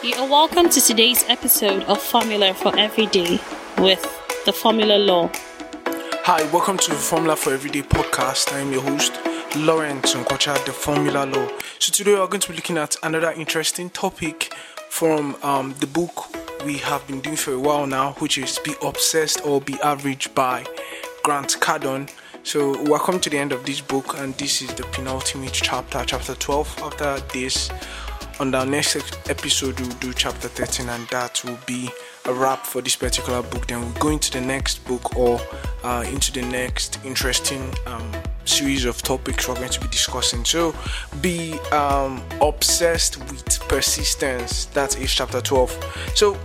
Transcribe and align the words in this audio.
You 0.00 0.14
are 0.14 0.28
welcome 0.28 0.68
to 0.68 0.80
today's 0.80 1.24
episode 1.28 1.82
of 1.84 2.00
Formula 2.00 2.54
for 2.54 2.72
Everyday 2.78 3.40
with 3.78 4.00
the 4.44 4.52
Formula 4.52 4.96
Law. 4.96 5.28
Hi, 6.22 6.48
welcome 6.52 6.78
to 6.78 6.90
the 6.90 6.96
Formula 6.96 7.34
for 7.34 7.52
Everyday 7.52 7.82
podcast. 7.82 8.52
I 8.52 8.60
am 8.60 8.70
your 8.70 8.82
host, 8.82 9.18
Lawrence 9.56 10.14
Nkwocha, 10.14 10.64
the 10.66 10.72
Formula 10.72 11.26
Law. 11.26 11.48
So 11.80 11.92
today 11.92 12.12
we 12.12 12.20
are 12.20 12.28
going 12.28 12.40
to 12.42 12.48
be 12.48 12.54
looking 12.54 12.78
at 12.78 12.94
another 13.02 13.32
interesting 13.32 13.90
topic 13.90 14.54
from 14.88 15.34
um, 15.42 15.74
the 15.80 15.88
book 15.88 16.32
we 16.64 16.78
have 16.78 17.04
been 17.08 17.20
doing 17.20 17.34
for 17.34 17.54
a 17.54 17.58
while 17.58 17.88
now, 17.88 18.12
which 18.20 18.38
is 18.38 18.60
Be 18.60 18.74
Obsessed 18.84 19.44
or 19.44 19.60
Be 19.60 19.80
Average 19.82 20.32
by 20.32 20.64
Grant 21.24 21.56
Cardone. 21.58 22.08
So 22.44 22.80
we're 22.84 23.00
coming 23.00 23.20
to 23.22 23.30
the 23.30 23.38
end 23.38 23.50
of 23.50 23.66
this 23.66 23.80
book, 23.80 24.16
and 24.16 24.32
this 24.34 24.62
is 24.62 24.72
the 24.74 24.84
penultimate 24.84 25.54
chapter, 25.54 26.04
chapter 26.06 26.36
12. 26.36 26.82
After 26.84 27.18
this, 27.32 27.68
on 28.40 28.54
our 28.54 28.66
next 28.66 28.96
episode, 29.28 29.78
we'll 29.80 29.90
do 29.98 30.12
chapter 30.12 30.48
13, 30.48 30.88
and 30.88 31.06
that 31.08 31.42
will 31.44 31.58
be 31.66 31.90
a 32.26 32.32
wrap 32.32 32.64
for 32.66 32.80
this 32.80 32.96
particular 32.96 33.42
book. 33.42 33.66
Then 33.66 33.80
we'll 33.80 33.92
go 33.94 34.08
into 34.08 34.30
the 34.30 34.40
next 34.40 34.84
book 34.86 35.16
or 35.16 35.40
uh, 35.82 36.04
into 36.06 36.32
the 36.32 36.42
next 36.42 36.98
interesting 37.04 37.72
um, 37.86 38.10
series 38.44 38.84
of 38.84 39.02
topics 39.02 39.48
we're 39.48 39.54
going 39.56 39.70
to 39.70 39.80
be 39.80 39.88
discussing. 39.88 40.44
So, 40.44 40.74
be 41.20 41.58
um, 41.72 42.22
obsessed 42.40 43.18
with 43.18 43.60
persistence. 43.68 44.66
That 44.66 44.98
is 45.00 45.12
chapter 45.12 45.40
12. 45.40 46.12
So, 46.14 46.38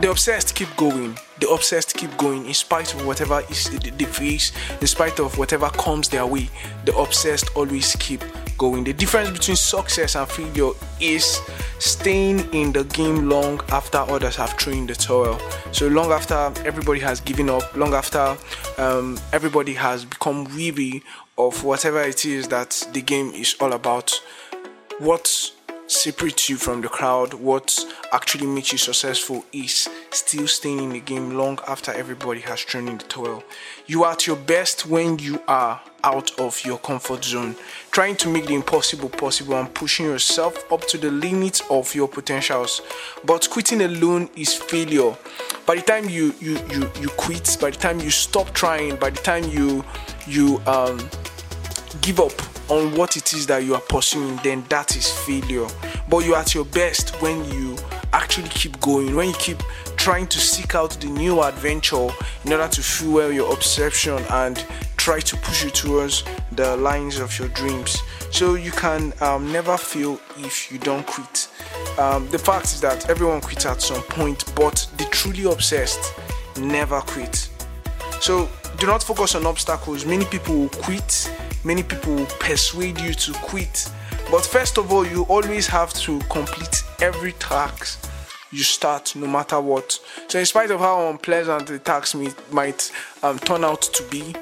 the 0.00 0.10
obsessed 0.10 0.54
keep 0.54 0.74
going 0.76 1.18
the 1.40 1.48
obsessed 1.48 1.94
keep 1.94 2.16
going 2.18 2.46
in 2.46 2.54
spite 2.54 2.94
of 2.94 3.04
whatever 3.04 3.42
is 3.50 3.68
the 3.68 4.04
face 4.04 4.52
in 4.80 4.86
spite 4.86 5.18
of 5.18 5.36
whatever 5.38 5.68
comes 5.70 6.08
their 6.08 6.24
way 6.24 6.48
the 6.84 6.96
obsessed 6.96 7.50
always 7.56 7.96
keep 7.96 8.22
going 8.58 8.84
the 8.84 8.92
difference 8.92 9.30
between 9.30 9.56
success 9.56 10.16
and 10.16 10.28
failure 10.28 10.72
is 11.00 11.40
staying 11.78 12.40
in 12.52 12.72
the 12.72 12.84
game 12.84 13.28
long 13.28 13.60
after 13.70 13.98
others 13.98 14.36
have 14.36 14.50
thrown 14.54 14.86
the 14.86 14.94
towel 14.94 15.38
so 15.72 15.86
long 15.88 16.10
after 16.10 16.52
everybody 16.66 17.00
has 17.00 17.20
given 17.20 17.48
up 17.48 17.74
long 17.76 17.94
after 17.94 18.36
um, 18.78 19.18
everybody 19.32 19.72
has 19.72 20.04
become 20.04 20.44
weary 20.56 21.02
of 21.38 21.62
whatever 21.64 22.02
it 22.02 22.24
is 22.24 22.48
that 22.48 22.86
the 22.92 23.00
game 23.00 23.30
is 23.30 23.56
all 23.60 23.72
about 23.72 24.20
what 24.98 25.52
separates 25.88 26.50
you 26.50 26.56
from 26.56 26.82
the 26.82 26.88
crowd, 26.88 27.32
what 27.34 27.78
actually 28.12 28.46
makes 28.46 28.72
you 28.72 28.78
successful 28.78 29.44
is 29.52 29.88
still 30.10 30.46
staying 30.46 30.80
in 30.80 30.90
the 30.90 31.00
game 31.00 31.36
long 31.36 31.58
after 31.66 31.92
everybody 31.92 32.40
has 32.40 32.62
thrown 32.62 32.88
in 32.88 32.98
the 32.98 33.04
towel. 33.04 33.42
You 33.86 34.04
are 34.04 34.12
at 34.12 34.26
your 34.26 34.36
best 34.36 34.86
when 34.86 35.18
you 35.18 35.42
are 35.48 35.80
out 36.08 36.38
of 36.40 36.64
your 36.64 36.78
comfort 36.78 37.22
zone, 37.22 37.54
trying 37.90 38.16
to 38.16 38.28
make 38.28 38.46
the 38.46 38.54
impossible 38.54 39.10
possible 39.10 39.54
and 39.54 39.72
pushing 39.74 40.06
yourself 40.06 40.72
up 40.72 40.86
to 40.88 40.96
the 40.96 41.10
limits 41.10 41.62
of 41.70 41.94
your 41.94 42.08
potentials. 42.08 42.80
But 43.24 43.48
quitting 43.50 43.82
alone 43.82 44.30
is 44.34 44.54
failure. 44.54 45.14
By 45.66 45.76
the 45.76 45.82
time 45.82 46.08
you 46.08 46.34
you 46.40 46.58
you, 46.70 46.90
you 47.00 47.08
quit, 47.16 47.58
by 47.60 47.70
the 47.70 47.76
time 47.76 48.00
you 48.00 48.10
stop 48.10 48.54
trying, 48.54 48.96
by 48.96 49.10
the 49.10 49.20
time 49.20 49.44
you 49.44 49.84
you 50.26 50.60
um 50.66 50.98
give 52.00 52.20
up 52.20 52.32
on 52.70 52.94
what 52.96 53.16
it 53.16 53.32
is 53.34 53.46
that 53.46 53.64
you 53.64 53.74
are 53.74 53.80
pursuing, 53.80 54.38
then 54.42 54.64
that 54.68 54.96
is 54.96 55.10
failure. 55.10 55.66
But 56.08 56.24
you're 56.24 56.36
at 56.36 56.54
your 56.54 56.64
best 56.66 57.20
when 57.20 57.44
you 57.52 57.76
actually 58.12 58.48
keep 58.48 58.80
going, 58.80 59.14
when 59.14 59.28
you 59.28 59.34
keep 59.38 59.62
trying 59.96 60.26
to 60.28 60.38
seek 60.38 60.74
out 60.74 60.92
the 61.00 61.08
new 61.08 61.42
adventure 61.42 62.08
in 62.44 62.52
order 62.52 62.68
to 62.68 62.82
fuel 62.82 63.30
your 63.30 63.52
obsession 63.52 64.22
and 64.30 64.64
try 64.98 65.20
to 65.20 65.36
push 65.38 65.64
you 65.64 65.70
towards 65.70 66.24
the 66.52 66.76
lines 66.76 67.18
of 67.18 67.38
your 67.38 67.48
dreams. 67.48 68.02
So 68.30 68.54
you 68.54 68.72
can 68.72 69.14
um, 69.22 69.50
never 69.50 69.78
fail 69.78 70.20
if 70.36 70.70
you 70.70 70.78
don't 70.78 71.06
quit. 71.06 71.48
Um, 71.98 72.28
the 72.28 72.38
fact 72.38 72.66
is 72.66 72.80
that 72.82 73.08
everyone 73.08 73.40
quits 73.40 73.64
at 73.64 73.80
some 73.80 74.02
point, 74.02 74.44
but 74.54 74.86
the 74.98 75.04
truly 75.06 75.50
obsessed 75.50 76.12
never 76.60 77.00
quit. 77.00 77.48
So 78.20 78.50
do 78.78 78.86
not 78.86 79.02
focus 79.02 79.34
on 79.34 79.46
obstacles. 79.46 80.04
Many 80.04 80.26
people 80.26 80.54
will 80.54 80.68
quit 80.68 81.30
many 81.64 81.82
people 81.82 82.14
will 82.14 82.26
persuade 82.40 82.98
you 83.00 83.12
to 83.14 83.32
quit. 83.34 83.90
But 84.30 84.44
first 84.44 84.78
of 84.78 84.92
all, 84.92 85.06
you 85.06 85.24
always 85.24 85.66
have 85.66 85.92
to 85.94 86.18
complete 86.30 86.82
every 87.00 87.32
task 87.32 88.04
you 88.50 88.62
start, 88.62 89.14
no 89.14 89.26
matter 89.26 89.60
what. 89.60 90.00
So, 90.28 90.38
in 90.38 90.46
spite 90.46 90.70
of 90.70 90.80
how 90.80 91.08
unpleasant 91.10 91.66
the 91.66 91.78
task 91.78 92.16
might 92.50 92.90
um, 93.22 93.38
turn 93.38 93.64
out 93.64 93.82
to 93.82 94.02
be, 94.04 94.34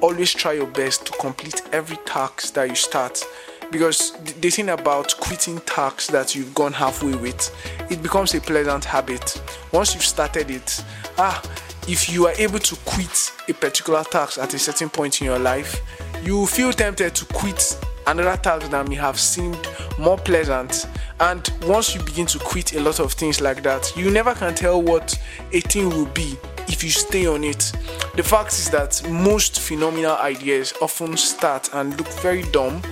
always 0.00 0.32
try 0.32 0.52
your 0.52 0.66
best 0.66 1.06
to 1.06 1.12
complete 1.12 1.62
every 1.72 1.96
task 1.98 2.54
that 2.54 2.68
you 2.68 2.74
start. 2.74 3.24
Because 3.70 4.12
the 4.40 4.50
thing 4.50 4.70
about 4.70 5.14
quitting 5.20 5.60
tasks 5.60 6.06
that 6.08 6.34
you've 6.34 6.54
gone 6.54 6.72
halfway 6.72 7.14
with, 7.14 7.54
it 7.90 8.02
becomes 8.02 8.34
a 8.34 8.40
pleasant 8.40 8.84
habit. 8.84 9.40
Once 9.72 9.94
you've 9.94 10.04
started 10.04 10.50
it, 10.50 10.84
ah, 11.18 11.42
if 11.86 12.08
you 12.08 12.26
are 12.26 12.34
able 12.38 12.58
to 12.58 12.76
quit 12.86 13.32
a 13.48 13.54
particular 13.54 14.04
task 14.04 14.38
at 14.38 14.54
a 14.54 14.58
certain 14.58 14.88
point 14.88 15.20
in 15.20 15.26
your 15.26 15.38
life, 15.38 15.80
you 16.22 16.46
feel 16.46 16.72
tempted 16.72 17.14
to 17.14 17.24
quit 17.26 17.78
another 18.06 18.40
task 18.40 18.70
that 18.70 18.88
may 18.88 18.94
have 18.94 19.20
seemed 19.20 19.58
more 19.98 20.16
pleasant. 20.16 20.86
And 21.20 21.50
once 21.62 21.94
you 21.94 22.02
begin 22.02 22.26
to 22.26 22.38
quit 22.38 22.74
a 22.74 22.80
lot 22.80 23.00
of 23.00 23.12
things 23.12 23.40
like 23.40 23.62
that, 23.64 23.92
you 23.96 24.10
never 24.10 24.34
can 24.34 24.54
tell 24.54 24.80
what 24.80 25.18
a 25.52 25.60
thing 25.60 25.90
will 25.90 26.06
be 26.06 26.36
if 26.68 26.84
you 26.84 26.90
stay 26.90 27.26
on 27.26 27.44
it. 27.44 27.72
The 28.14 28.22
fact 28.22 28.52
is 28.52 28.70
that 28.70 29.02
most 29.08 29.60
phenomenal 29.60 30.16
ideas 30.16 30.72
often 30.80 31.16
start 31.16 31.70
and 31.72 31.96
look 31.98 32.08
very 32.20 32.42
dumb, 32.50 32.82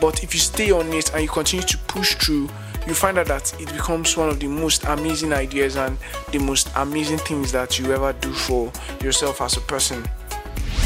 but 0.00 0.22
if 0.22 0.34
you 0.34 0.40
stay 0.40 0.70
on 0.70 0.92
it 0.92 1.12
and 1.12 1.22
you 1.22 1.28
continue 1.28 1.66
to 1.66 1.78
push 1.86 2.14
through, 2.14 2.48
you 2.86 2.94
find 2.94 3.18
out 3.18 3.26
that 3.26 3.58
it 3.60 3.72
becomes 3.72 4.16
one 4.16 4.28
of 4.28 4.40
the 4.40 4.46
most 4.46 4.84
amazing 4.84 5.32
ideas 5.32 5.76
and 5.76 5.96
the 6.32 6.38
most 6.38 6.68
amazing 6.76 7.18
things 7.18 7.50
that 7.52 7.78
you 7.78 7.92
ever 7.92 8.12
do 8.12 8.32
for 8.32 8.70
yourself 9.02 9.40
as 9.40 9.56
a 9.56 9.60
person. 9.62 10.04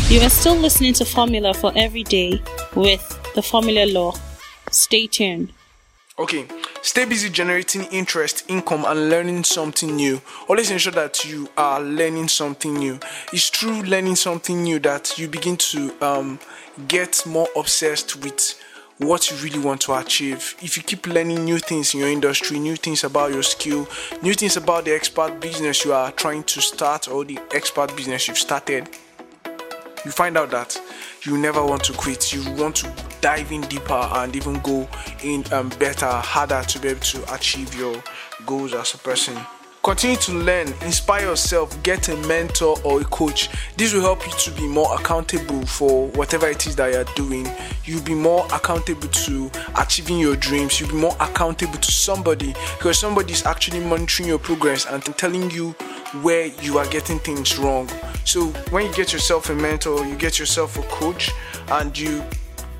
You 0.08 0.20
are 0.20 0.30
still 0.30 0.56
listening 0.56 0.94
to 0.94 1.04
Formula 1.04 1.52
for 1.52 1.72
Every 1.76 2.04
Day 2.04 2.40
with 2.74 3.02
the 3.34 3.42
Formula 3.42 3.84
Law. 3.86 4.14
Stay 4.70 5.06
tuned. 5.06 5.52
Okay, 6.18 6.46
stay 6.82 7.04
busy 7.04 7.30
generating 7.30 7.84
interest, 7.84 8.44
income, 8.48 8.84
and 8.86 9.10
learning 9.10 9.44
something 9.44 9.94
new. 9.94 10.20
Always 10.48 10.70
ensure 10.70 10.92
that 10.92 11.24
you 11.24 11.48
are 11.56 11.80
learning 11.80 12.28
something 12.28 12.74
new. 12.74 12.98
It's 13.32 13.48
through 13.48 13.82
learning 13.82 14.16
something 14.16 14.62
new 14.62 14.78
that 14.80 15.18
you 15.18 15.28
begin 15.28 15.56
to 15.56 15.94
um, 16.02 16.38
get 16.86 17.24
more 17.26 17.48
obsessed 17.56 18.22
with 18.22 18.60
what 18.98 19.30
you 19.30 19.36
really 19.38 19.60
want 19.60 19.80
to 19.82 19.94
achieve. 19.94 20.56
If 20.60 20.76
you 20.76 20.82
keep 20.82 21.06
learning 21.06 21.44
new 21.44 21.58
things 21.58 21.94
in 21.94 22.00
your 22.00 22.08
industry, 22.08 22.58
new 22.58 22.76
things 22.76 23.04
about 23.04 23.32
your 23.32 23.44
skill, 23.44 23.88
new 24.22 24.34
things 24.34 24.56
about 24.56 24.84
the 24.84 24.94
expert 24.94 25.40
business 25.40 25.84
you 25.84 25.92
are 25.92 26.10
trying 26.12 26.42
to 26.44 26.60
start 26.60 27.08
or 27.08 27.24
the 27.24 27.38
expert 27.54 27.96
business 27.96 28.26
you've 28.26 28.38
started, 28.38 28.88
you 30.04 30.10
find 30.10 30.36
out 30.36 30.50
that 30.50 30.80
you 31.22 31.38
never 31.38 31.64
want 31.64 31.84
to 31.84 31.92
quit. 31.92 32.32
You 32.32 32.42
want 32.54 32.76
to 32.76 33.07
dive 33.20 33.52
in 33.52 33.62
deeper 33.62 34.08
and 34.12 34.34
even 34.34 34.60
go 34.60 34.88
in 35.22 35.44
um, 35.52 35.68
better, 35.78 36.06
harder 36.06 36.62
to 36.68 36.78
be 36.78 36.88
able 36.88 37.00
to 37.00 37.34
achieve 37.34 37.74
your 37.74 38.02
goals 38.46 38.74
as 38.74 38.94
a 38.94 38.98
person. 38.98 39.36
Continue 39.82 40.16
to 40.16 40.32
learn, 40.32 40.66
inspire 40.82 41.22
yourself, 41.22 41.82
get 41.82 42.08
a 42.08 42.16
mentor 42.26 42.76
or 42.84 43.00
a 43.00 43.04
coach. 43.04 43.48
This 43.76 43.94
will 43.94 44.02
help 44.02 44.26
you 44.26 44.32
to 44.32 44.50
be 44.50 44.66
more 44.66 44.92
accountable 44.94 45.64
for 45.64 46.08
whatever 46.08 46.48
it 46.48 46.66
is 46.66 46.76
that 46.76 46.92
you're 46.92 47.04
doing. 47.14 47.48
You'll 47.84 48.02
be 48.02 48.14
more 48.14 48.44
accountable 48.52 49.08
to 49.08 49.50
achieving 49.78 50.18
your 50.18 50.36
dreams. 50.36 50.78
You'll 50.78 50.90
be 50.90 50.96
more 50.96 51.16
accountable 51.20 51.78
to 51.78 51.92
somebody 51.92 52.54
because 52.76 52.98
somebody 52.98 53.32
is 53.32 53.46
actually 53.46 53.80
monitoring 53.80 54.28
your 54.28 54.38
progress 54.38 54.84
and 54.84 55.02
telling 55.16 55.50
you 55.50 55.70
where 56.22 56.46
you 56.60 56.76
are 56.76 56.86
getting 56.88 57.20
things 57.20 57.56
wrong. 57.56 57.88
So 58.24 58.48
when 58.70 58.84
you 58.86 58.94
get 58.94 59.12
yourself 59.12 59.48
a 59.48 59.54
mentor, 59.54 60.04
you 60.04 60.16
get 60.16 60.38
yourself 60.38 60.76
a 60.76 60.82
coach, 60.88 61.30
and 61.70 61.96
you 61.96 62.24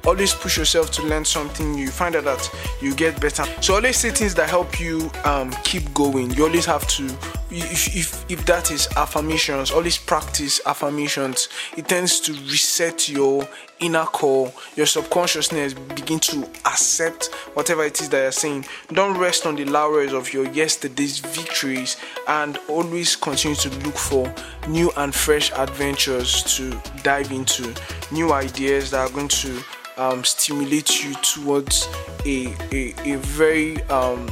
always 0.07 0.35
push 0.35 0.57
yourself 0.57 0.91
to 0.93 1.03
learn 1.03 1.25
something 1.25 1.73
new. 1.73 1.85
You 1.85 1.91
find 1.91 2.17
out 2.17 2.25
that 2.25 2.51
you 2.81 2.95
get 2.95 3.21
better. 3.21 3.45
So 3.61 3.75
always 3.75 3.97
say 3.97 4.11
things 4.11 4.35
that 4.35 4.49
help 4.49 4.81
you 4.81 5.11
um, 5.25 5.51
keep 5.65 5.93
going. 5.95 6.31
You 6.31 6.45
always 6.45 6.67
have 6.67 6.87
to, 6.89 7.05
if, 7.51 7.97
if 7.97 8.31
if 8.31 8.47
that 8.47 8.71
is 8.71 8.89
affirmations, 8.97 9.71
always 9.71 9.97
practice 9.97 10.61
affirmations. 10.67 11.49
It 11.77 11.89
tends 11.89 12.21
to 12.21 12.33
reset 12.33 13.09
your 13.09 13.49
inner 13.81 14.05
core, 14.05 14.53
your 14.77 14.87
subconsciousness 14.87 15.73
begin 15.75 16.19
to 16.19 16.45
accept 16.67 17.27
whatever 17.55 17.85
it 17.85 18.01
is 18.01 18.09
that 18.11 18.23
you're 18.23 18.33
saying. 18.33 18.67
Don't 18.93 19.17
rest 19.17 19.47
on 19.47 19.57
the 19.57 19.65
laurels 19.65 20.13
of 20.13 20.33
your 20.33 20.47
yesterday's 20.49 21.19
victories 21.19 21.97
and 22.27 22.59
always 22.69 23.17
continue 23.17 23.57
to 23.57 23.71
look 23.81 23.97
for 23.97 24.33
new 24.69 24.91
and 24.97 25.15
fresh 25.15 25.53
adventures 25.53 26.43
to 26.57 26.81
dive 27.03 27.31
into, 27.33 27.75
new 28.11 28.33
ideas 28.33 28.91
that 28.91 29.09
are 29.09 29.15
going 29.15 29.29
to 29.29 29.63
um, 29.97 30.25
stimulate 30.25 31.03
you 31.05 31.15
towards 31.15 31.89
a, 32.25 32.55
a, 32.73 32.95
a 33.05 33.17
very 33.19 33.81
um, 33.85 34.29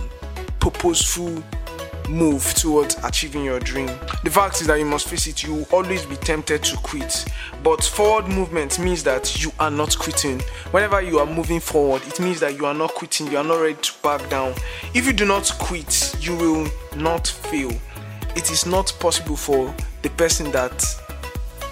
purposeful 0.60 1.42
move 2.08 2.54
towards 2.54 2.96
achieving 3.04 3.44
your 3.44 3.60
dream. 3.60 3.86
The 4.24 4.30
fact 4.30 4.60
is 4.60 4.66
that 4.66 4.78
you 4.78 4.84
must 4.84 5.08
face 5.08 5.26
it, 5.26 5.42
you 5.42 5.54
will 5.54 5.66
always 5.72 6.04
be 6.06 6.16
tempted 6.16 6.62
to 6.64 6.76
quit. 6.78 7.24
But 7.62 7.82
forward 7.82 8.28
movement 8.28 8.78
means 8.78 9.02
that 9.04 9.42
you 9.42 9.52
are 9.58 9.70
not 9.70 9.98
quitting. 9.98 10.40
Whenever 10.70 11.00
you 11.00 11.18
are 11.18 11.26
moving 11.26 11.60
forward, 11.60 12.02
it 12.06 12.20
means 12.20 12.40
that 12.40 12.56
you 12.56 12.66
are 12.66 12.74
not 12.74 12.94
quitting, 12.94 13.30
you 13.30 13.38
are 13.38 13.44
not 13.44 13.60
ready 13.60 13.74
to 13.74 13.92
back 14.02 14.28
down. 14.30 14.54
If 14.94 15.06
you 15.06 15.12
do 15.12 15.24
not 15.24 15.52
quit, 15.58 16.16
you 16.20 16.36
will 16.36 16.68
not 16.96 17.26
fail. 17.26 17.72
It 18.36 18.50
is 18.50 18.66
not 18.66 18.92
possible 19.00 19.36
for 19.36 19.74
the 20.02 20.10
person 20.10 20.52
that 20.52 20.84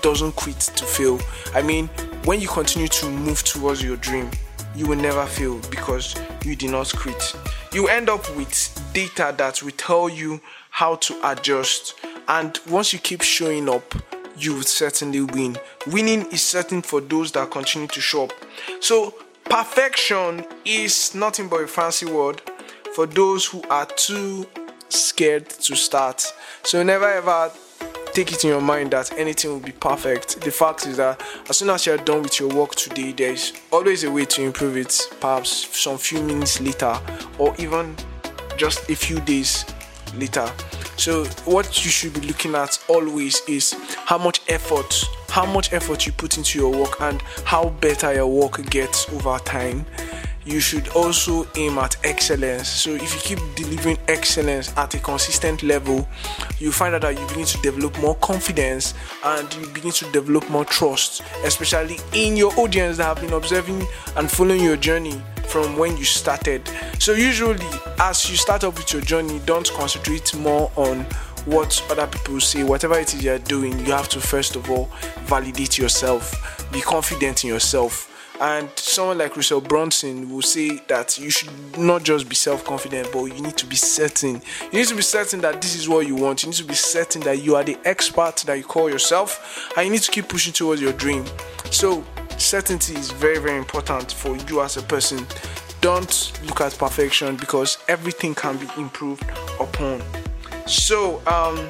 doesn't 0.03 0.33
quit 0.33 0.59
to 0.61 0.85
fail. 0.85 1.19
I 1.55 1.63
mean, 1.63 1.89
when 2.25 2.41
you 2.41 2.49
continue 2.49 2.89
to 2.89 3.11
move 3.11 3.43
towards 3.43 3.83
your 3.83 3.97
dream, 3.97 4.31
you 4.75 4.87
will 4.87 4.97
never 4.97 5.25
fail 5.27 5.59
because 5.71 6.15
you 6.45 6.57
did 6.57 6.71
not 6.71 6.93
quit. 6.97 7.35
You 7.73 7.89
end 7.89 8.09
up 8.09 8.25
with 8.37 8.81
data 8.93 9.35
that 9.39 9.63
will 9.63 9.73
tell 9.73 10.09
you 10.09 10.41
how 10.71 10.97
to 10.97 11.21
adjust, 11.31 11.95
and 12.29 12.59
once 12.69 12.93
you 12.93 12.99
keep 12.99 13.23
showing 13.23 13.69
up, 13.69 13.95
you 14.37 14.55
will 14.55 14.63
certainly 14.63 15.21
win. 15.23 15.57
Winning 15.87 16.27
is 16.33 16.43
certain 16.43 16.83
for 16.83 17.01
those 17.01 17.33
that 17.33 17.51
continue 17.51 17.89
to 17.89 18.01
show 18.01 18.25
up. 18.25 18.33
So, 18.81 19.15
perfection 19.45 20.45
is 20.65 21.15
nothing 21.15 21.49
but 21.49 21.63
a 21.63 21.67
fancy 21.67 22.07
word 22.07 22.43
for 22.95 23.07
those 23.07 23.47
who 23.47 23.63
are 23.71 23.87
too 23.87 24.47
scared 24.89 25.49
to 25.49 25.77
start. 25.77 26.33
So, 26.65 26.83
never 26.83 27.09
ever 27.09 27.53
take 28.15 28.31
it 28.33 28.45
in 28.45 28.51
your 28.51 28.61
mind 28.61 28.93
that 28.93 29.13
anything 29.19 29.51
will 29.51 29.59
be 29.59 29.73
perfect. 29.73 30.41
The 30.41 30.51
fact 30.53 30.87
is 30.87 30.99
that 30.99 31.21
as 31.49 31.59
soon 31.59 31.71
as 31.71 31.85
you're 31.85 31.97
done 31.97 32.23
with 32.23 32.39
your 32.39 32.49
work 32.49 32.77
today, 32.77 33.11
there's 33.11 33.53
always 33.73 34.05
a 34.05 34.11
way 34.11 34.25
to 34.27 34.43
improve 34.43 34.77
it, 34.77 34.97
perhaps 35.21 35.77
some 35.77 35.99
few 35.99 36.23
minutes 36.23 36.61
later, 36.61 36.97
or 37.39 37.57
even 37.59 37.97
just 38.57 38.89
a 38.89 38.95
few 38.95 39.19
days 39.21 39.65
later. 40.17 40.49
So, 40.97 41.25
what 41.45 41.85
you 41.85 41.91
should 41.91 42.15
be 42.15 42.21
looking 42.21 42.55
at 42.55 42.79
always 42.87 43.43
is 43.49 43.75
how 44.05 44.19
much 44.19 44.43
effort, 44.49 45.05
how 45.29 45.45
much 45.45 45.73
effort 45.73 46.07
you 46.07 46.13
put 46.13 46.39
into 46.39 46.57
your 46.57 46.71
work, 46.71 47.01
and 47.01 47.21
how 47.45 47.71
better 47.81 48.15
your 48.15 48.29
work 48.29 48.65
gets 48.71 49.09
over 49.13 49.39
time 49.41 49.85
you 50.45 50.61
should 50.61 50.89
also 50.89 51.47
aim 51.57 51.79
at 51.79 51.97
excellence. 52.05 52.69
So 52.69 52.95
if 52.95 53.15
you 53.15 53.37
keep 53.37 53.55
delivering 53.57 53.99
excellence 54.09 54.77
at 54.77 54.95
a 54.95 54.99
consistent 54.99 55.63
level, 55.63 56.07
you 56.59 56.71
find 56.73 56.95
out 56.95 57.03
that 57.03 57.19
you 57.19 57.27
begin 57.29 57.47
to 57.47 57.59
develop 57.63 57.99
more 58.01 58.15
confidence 58.17 58.95
and 59.25 59.53
you 59.55 59.67
begin 59.69 59.93
to 59.93 60.11
develop 60.11 60.49
more 60.51 60.65
trust, 60.65 61.23
especially 61.45 61.99
in 62.13 62.37
your 62.37 62.53
audience 62.59 62.99
that 62.99 63.05
have 63.05 63.21
been 63.21 63.33
observing 63.33 63.87
and 64.17 64.31
following 64.31 64.63
your 64.63 64.77
journey 64.77 65.21
from 65.49 65.79
when 65.79 65.97
you 65.97 66.05
started. 66.05 66.69
So 66.99 67.13
usually 67.13 67.67
as 67.99 68.29
you 68.31 68.37
start 68.37 68.65
off 68.65 68.77
with 68.77 68.93
your 68.93 69.03
journey, 69.03 69.41
don't 69.47 69.71
concentrate 69.73 70.35
more 70.35 70.71
on 70.77 71.07
what 71.47 71.83
other 71.91 72.07
people 72.07 72.41
say, 72.41 72.65
whatever 72.65 72.99
it 72.99 73.13
is 73.15 73.23
you're 73.23 73.39
doing, 73.39 73.79
you 73.81 73.93
have 73.93 74.09
to 74.11 74.21
first 74.21 74.57
of 74.57 74.71
all 74.71 74.87
validate 75.25 75.79
yourself, 75.79 76.69
be 76.73 76.81
confident 76.81 77.45
in 77.45 77.51
yourself 77.51 78.11
and 78.41 78.69
someone 78.77 79.19
like 79.19 79.37
Russell 79.37 79.61
Brunson 79.61 80.31
will 80.31 80.43
say 80.43 80.79
that 80.89 81.19
you 81.19 81.31
should 81.31 81.51
not 81.79 82.03
just 82.03 82.29
be 82.29 82.35
self 82.35 82.65
confident, 82.65 83.09
but 83.13 83.25
you 83.27 83.41
need 83.41 83.57
to 83.57 83.67
be 83.67 83.77
certain. 83.77 84.43
You 84.73 84.79
need 84.79 84.89
to 84.89 84.97
be 84.97 85.03
certain 85.03 85.41
that 85.43 85.63
this 85.63 85.77
is 85.77 85.89
what 85.89 86.07
you 86.07 86.17
want. 86.17 86.43
You 86.43 86.49
need 86.51 86.57
to 86.57 86.65
be 86.65 86.75
certain 86.75 87.23
that 87.23 87.43
you 87.43 87.55
are 87.55 87.63
the 87.63 87.79
expert 87.85 88.39
that 88.47 88.55
you 88.59 88.65
call 88.65 88.91
yourself, 88.91 89.71
and 89.77 89.87
you 89.87 89.93
need 89.93 90.03
to 90.03 90.11
keep 90.11 90.29
pushing 90.29 90.53
towards 90.53 90.81
your 90.81 90.93
dream. 90.93 91.25
So, 91.71 92.05
certainty 92.37 92.95
is 92.95 93.11
very, 93.13 93.39
very 93.39 93.59
important 93.59 94.13
for 94.13 94.37
you 94.37 94.63
as 94.63 94.77
a 94.77 94.83
person. 94.83 95.27
Don't 95.81 96.33
look 96.47 96.61
at 96.61 96.77
perfection 96.77 97.37
because 97.37 97.79
everything 97.89 98.35
can 98.35 98.57
be 98.57 98.67
improved 98.77 99.25
upon. 99.61 100.03
So, 100.67 101.23
um, 101.27 101.69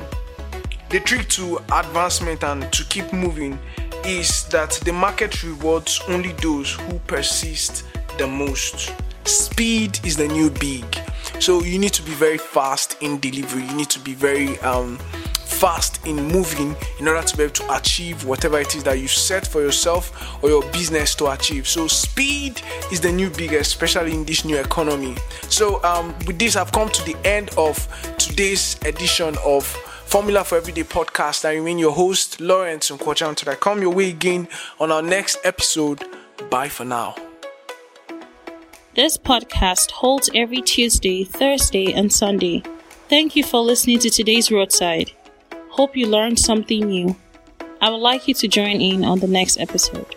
the 0.91 1.01
trick 1.01 1.29
to 1.31 1.59
advancement 1.73 2.45
and 2.45 2.73
to 2.73 2.85
keep 2.85 3.13
moving 3.13 3.59
is 4.07 4.45
that 4.49 4.73
the 4.85 4.93
market 4.93 5.43
rewards 5.43 6.01
only 6.09 6.33
those 6.43 6.73
who 6.73 6.99
persist 7.01 7.85
the 8.19 8.27
most. 8.27 8.93
Speed 9.25 9.99
is 10.05 10.17
the 10.17 10.29
new 10.29 10.51
big. 10.51 10.85
So 11.41 11.63
you 11.63 11.79
need 11.79 11.93
to 11.95 12.03
be 12.03 12.13
very 12.13 12.39
fast 12.39 12.97
in 13.01 13.19
delivery. 13.21 13.65
You 13.65 13.75
need 13.75 13.91
to 13.91 14.01
be 14.01 14.15
very 14.15 14.59
um, 14.61 14.99
fast 15.45 16.07
in 16.07 16.17
moving 16.17 16.77
in 16.99 17.09
order 17.09 17.23
to 17.23 17.37
be 17.37 17.45
able 17.45 17.55
to 17.55 17.77
achieve 17.77 18.25
whatever 18.25 18.61
it 18.61 18.75
is 18.75 18.85
that 18.85 18.99
you 18.99 19.09
set 19.09 19.47
for 19.47 19.61
yourself 19.61 20.43
or 20.43 20.51
your 20.51 20.63
business 20.73 21.15
to 21.15 21.31
achieve. 21.31 21.67
So 21.67 21.87
speed 21.87 22.61
is 22.93 23.01
the 23.01 23.11
new 23.11 23.31
big, 23.31 23.53
especially 23.55 24.13
in 24.13 24.25
this 24.25 24.45
new 24.45 24.59
economy. 24.59 25.17
So 25.49 25.83
um, 25.85 26.15
with 26.27 26.39
this, 26.39 26.57
I've 26.57 26.73
come 26.73 26.91
to 26.91 27.05
the 27.05 27.17
end 27.25 27.51
of 27.57 27.89
today's 28.19 28.79
edition 28.85 29.37
of 29.45 29.65
Formula 30.07 30.45
for 30.45 30.57
Everyday 30.57 30.85
podcast. 30.85 31.45
I 31.45 31.55
remain 31.55 31.79
your 31.79 31.93
host, 31.93 32.41
Lawrence 32.41 32.91
Nkwocha, 32.91 33.29
until 33.29 33.51
I 33.51 33.57
come 33.57 33.83
your 33.83 33.93
way 33.93 34.09
again 34.11 34.49
on 34.79 34.93
our 34.93 35.03
next 35.03 35.39
episode. 35.45 36.05
Bye 36.51 36.69
for 36.69 36.85
now. 36.85 37.17
This 38.95 39.19
podcast 39.19 39.91
holds 39.91 40.31
every 40.35 40.63
Tuesday, 40.63 41.25
Thursday, 41.25 41.93
and 41.93 42.13
Sunday. 42.13 42.63
Thank 43.09 43.35
you 43.35 43.43
for 43.43 43.61
listening 43.61 43.99
to 44.01 44.11
today's 44.11 44.53
Roadside. 44.53 45.11
Hope 45.71 45.97
you 45.97 46.07
learned 46.07 46.39
something 46.39 46.87
new. 46.87 47.17
I 47.81 47.91
would 47.91 47.97
like 48.01 48.29
you 48.29 48.35
to 48.35 48.47
join 48.49 48.81
in 48.81 49.05
on 49.05 49.19
the 49.19 49.27
next 49.27 49.59
episode. 49.59 50.14